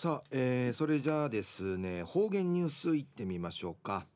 [0.00, 4.06] さあ、えー、それじゃあですね方言ニュースいってみましょうか、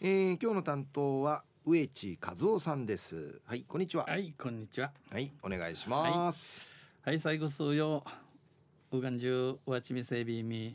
[0.00, 3.40] えー、今日の担当は植地和夫さんです。
[3.44, 4.04] はいこんにちは。
[4.06, 4.90] はいこんにちは。
[5.08, 6.66] はいお願いします。
[7.02, 8.02] はい、はい、最後数よ
[8.90, 10.74] うがんじゅうわちみせびみ。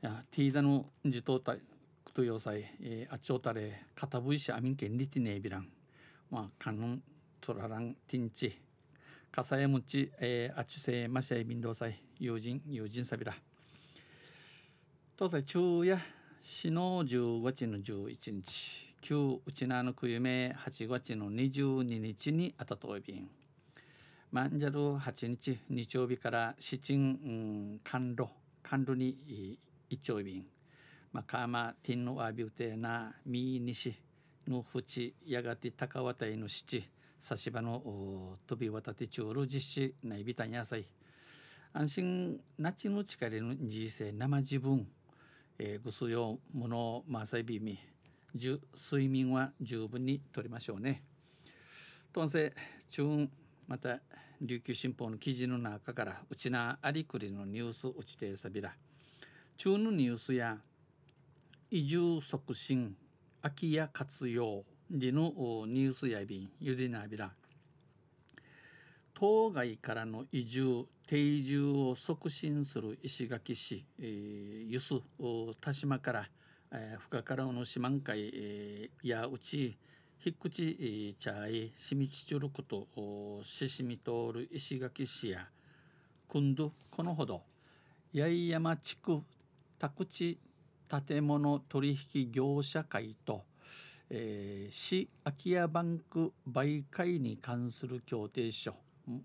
[0.00, 1.58] やティーダの自動体
[2.14, 5.66] と要塞、えー、あっちょうたれかたぶいしあみんけんりてねえびらん。
[6.30, 7.02] まあかん
[7.40, 8.60] とららんてんち。
[9.32, 12.00] かさやむち、えー、あちゅせましゃいびんどうさい。
[12.20, 13.34] 友人友人さびら
[15.18, 15.98] 東西中や
[16.42, 23.30] しの10月の11日旧うちなのくゆめ8月の22日にあたといびん。
[24.30, 28.28] まんじゃる8日日曜日から七鎮、うん、甘露
[28.62, 30.44] 甘露に一丁便
[31.14, 33.94] まあ、かまティンのわびうてなみにし
[34.46, 36.86] のふちやがて高渡いの七
[37.18, 40.84] 差し場の飛び渡ってちょうる実施ないびたんやさい。
[41.72, 44.86] 安心なちの力の人生生自分、
[45.58, 47.78] えー、ぐすよものまさいびみ
[48.34, 51.02] 睡眠は十分にとりましょうね。
[52.12, 52.52] とんせ
[52.90, 53.28] 中
[53.66, 54.00] また
[54.40, 58.74] 琉球新報の記事の中からうちなありくりのニュースうちてさびら
[59.56, 60.58] 中のニュースや
[61.70, 62.94] 移住促進
[63.40, 65.32] 空き家活用での
[65.66, 67.32] ニュースやびんゆでなびら
[69.18, 74.96] 当該からの移住定住を促進する石垣市、えー、ゆす
[75.58, 76.28] 田島から、
[76.70, 79.74] えー、深からの四万会、え、やうち
[80.18, 82.88] ひっくちちゃいしみちちゅること
[83.42, 85.48] ししみ通る石垣市や
[86.28, 87.40] くんどこのほど
[88.14, 89.22] 八重山地区
[89.78, 90.38] 宅地
[91.08, 93.44] 建物取引業者会と、
[94.10, 98.74] えー、市空き家バンク媒介に関する協定書。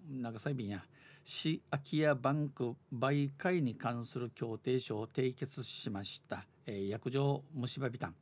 [0.10, 0.84] 長さ便や
[1.24, 8.16] 市空き家バンク媒介に関する協定書を締結しました、えー、約定虫歯ビタン。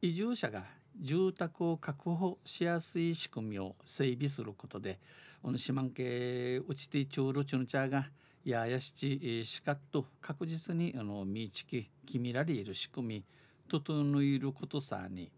[0.00, 0.64] 移住者が
[1.00, 4.98] 住宅を確保しやすい仕組みを整備することで、
[5.42, 8.08] この四万系うちてちゅうるちゅんちゃが
[8.44, 13.24] ややしちしかっと確実にあのみちき決められる仕組み
[13.68, 15.30] 整えることさに。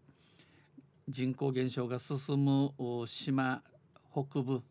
[1.07, 2.71] 人口減少が進む
[3.05, 3.61] 島
[4.11, 4.63] 北部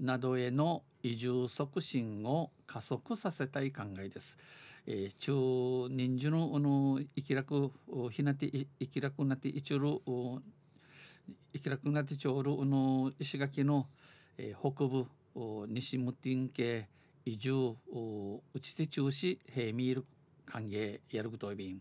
[0.00, 4.36] などへの移住促進を加速させたい考えです。
[4.86, 7.72] えー、中人数のの生き楽
[8.10, 10.00] ひなて生き楽なていちゅる
[11.54, 13.86] 生き楽なてちょうるの石垣の、
[14.36, 15.06] えー、北部
[15.68, 16.88] 西ムティン系
[17.24, 17.76] 移住
[18.52, 20.04] 打ち手中止平ミール
[20.44, 21.80] 歓迎やることびん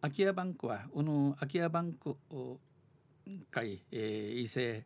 [0.00, 2.16] 空き家バンクはこの空き家バンク
[3.50, 4.84] 会、えー、伊勢、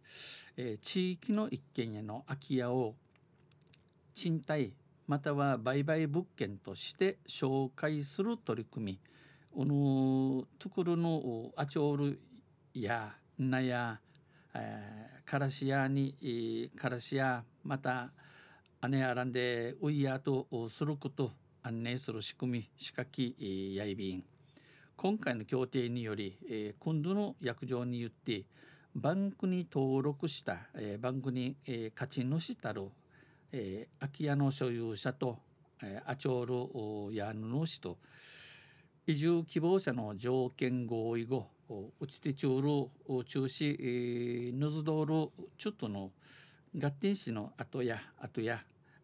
[0.57, 2.95] えー、地域の一軒家の空き家を
[4.15, 4.75] 賃貸
[5.07, 9.01] または売買物件として紹介する取り組み。
[9.55, 12.21] このところのアチョール
[12.73, 14.01] やなや、
[14.55, 18.11] えー、カラシアにカラシアまた
[18.89, 21.33] 姉あらんでウイヤーとすること
[21.63, 23.37] 案内する仕組み仕掛き
[23.77, 24.32] やいびん。
[25.03, 28.45] 今回の協定により、えー、今度の約定によって
[28.95, 32.85] バンクに登録した、えー、バンクに、えー、勝ち主たる、
[33.51, 35.39] えー、空き家の所有者と、
[35.83, 37.99] えー、アチョールや主と
[39.05, 41.49] 移住希望者の条件合意後
[41.99, 42.69] うちてちゅうる
[43.25, 46.13] 中止、えー、ぬずどるちょっとの
[46.81, 48.63] 合点市の後や後や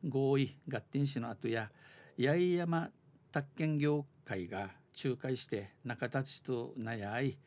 [0.08, 1.72] 合意合点市の後や
[2.16, 2.90] 八重山
[3.32, 4.70] 宅建業会が
[5.02, 7.38] 仲介して仲立ちと悩い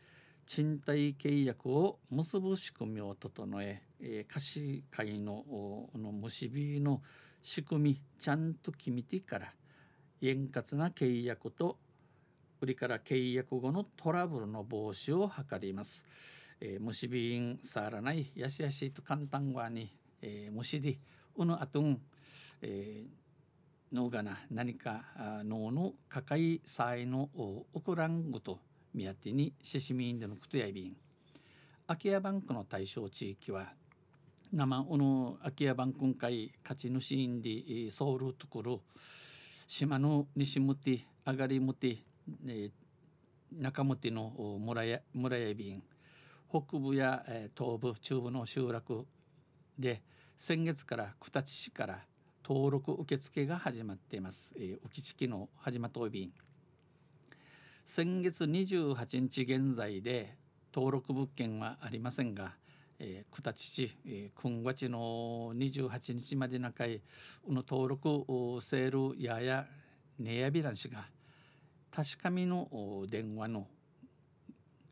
[0.46, 5.44] 賃貸契約を結ぶ仕組みを整ええー、貸し会の
[5.96, 7.02] の結びの
[7.42, 9.54] 仕組みちゃんと決めてから
[10.22, 11.78] 円滑な契約と
[12.62, 16.06] 売りから契約後のトラブルの防止を図ります。
[16.60, 19.92] えー、結びんさらないやしやしと簡単はに、
[20.22, 21.00] えー、虫で
[21.36, 22.00] うぬあとん
[22.62, 23.21] えー、
[23.92, 25.04] 脳がな何か
[25.44, 28.60] 脳の抱え才能を送らんごと
[28.94, 30.96] 見当てにししみんでのことやいびん。
[31.88, 33.74] 空き家バンクの対象地域は
[34.54, 38.82] 生おの空き家バンク会勝ち主んでソウルところ
[39.68, 41.98] 島の西向て上がり向て、
[42.48, 45.84] えー、中向ての村や村や便
[46.50, 49.06] 北部や、えー、東部中部の集落
[49.78, 50.02] で
[50.38, 52.00] 先月から九立市から
[52.54, 54.54] 登録受付が始まっています。
[54.58, 56.34] えー、浮地の始まった便。
[57.86, 60.36] 先月28日現在で
[60.76, 62.52] 登録物件はありませんが、
[63.00, 67.00] えー、九立市、えー、今月の28日まで中い、
[67.42, 68.10] この登録
[68.62, 69.66] セールやや
[70.20, 71.06] ネヤビラン氏が
[71.90, 72.68] 確かみの
[73.10, 73.66] 電話の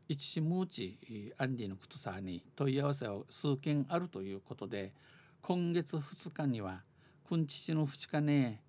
[0.08, 4.94] 一時ムーチアンディのことさに問い合わせを数件あるということで
[5.42, 6.80] 今月2日には
[7.30, 8.60] くんちちの2日ね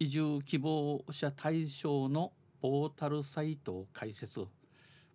[0.00, 4.44] 移住希望者対象のポータルサイトを開設。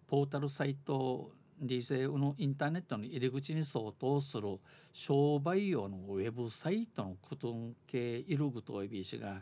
[0.07, 4.57] ポータルサイト理性のインターネットの入り口に相当する
[4.93, 9.41] 商売用のウェブサイトのクトン系イルグといびしが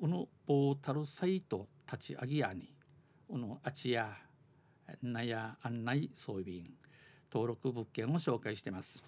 [0.00, 2.72] うのポータルサイト立ち上げやに。
[3.28, 4.16] うのあちや
[5.02, 6.70] なや案内装備員
[7.30, 9.04] 登録物件を紹介しています。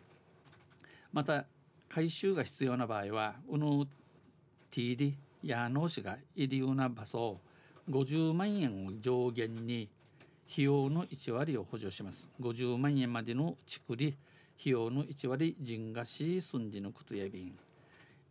[1.11, 1.46] また
[1.94, 3.85] 回収が必要な場合はうの
[4.71, 5.12] TD
[5.43, 7.39] や農師がいるような場所
[7.91, 9.91] 50万円を上限に
[10.50, 12.31] 費用の1割を補助します。
[12.41, 14.17] 50万円までの築利
[14.59, 17.59] 費用の1割人がし住んでのことやびん。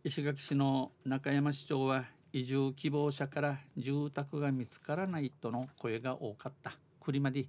[0.02, 6.76] 石垣市の中山市長は移住希望者から住宅が見つからないとの声が多かった。
[7.00, 7.46] 栗まで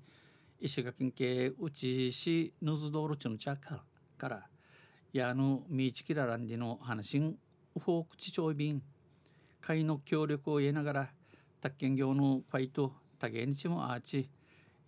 [0.61, 3.81] 石垣県内市ヌズ道路地の茶か
[4.19, 4.43] ら
[5.13, 7.37] やぬみちきららんでの話ん
[7.79, 8.81] フォーク地長便
[9.61, 11.09] 会の協力を得ながら
[11.61, 14.27] 宅建業のファイト多元日もアーチ、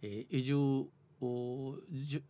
[0.01, 0.87] えー、移住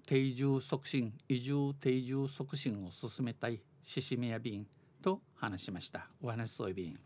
[0.06, 4.68] 定住促進移住定住促進を進めたい獅子宮便
[5.02, 6.10] と話しました。
[6.22, 7.00] お話しそうい便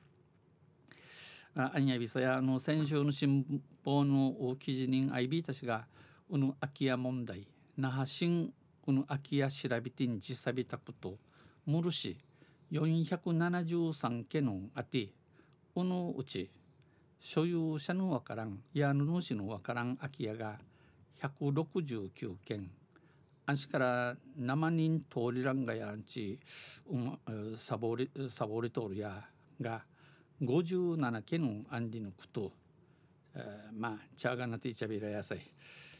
[1.56, 5.85] あアニヤビサやの先週の新報の記事人アイビーたちが
[6.30, 7.47] うぬ空き家問題
[7.77, 8.51] 那覇新
[8.89, 11.18] うぬ空き家調べてんじさびたこと
[11.65, 12.18] むるし
[12.71, 15.09] 473件のあて
[15.74, 16.50] このうち
[17.19, 20.57] 所有者のわからん家主のわからん空き家が
[21.21, 22.71] 169件。
[23.45, 26.39] あしから生人通りらんがやんち、
[26.88, 29.24] うん、サボリサボリトールや
[29.59, 29.83] が
[30.42, 32.51] 57件のアンディのこと、
[33.35, 33.44] えー、
[33.75, 35.42] まあチャーガナティチャビラ野菜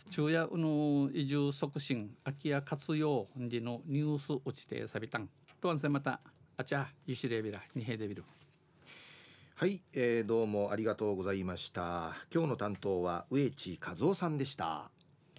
[0.10, 5.20] 昼夜の移住促進空き家活用でのニュース落ちてさびた。
[5.20, 5.30] ん
[5.62, 6.20] とんせまた
[6.58, 8.24] あちゃゆしれびらにへでびる
[9.54, 12.16] はい、えー、どうもありがとうございました。
[12.34, 14.90] 今日の担当は植地和夫さんでした。